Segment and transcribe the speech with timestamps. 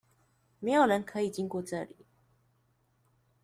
[0.61, 1.89] 沒有人可以經過這裡！